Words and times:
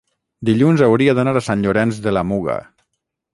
dilluns 0.47 0.81
hauria 0.85 1.15
d'anar 1.19 1.33
a 1.41 1.43
Sant 1.49 1.61
Llorenç 1.67 2.01
de 2.07 2.15
la 2.19 2.25
Muga. 2.31 2.57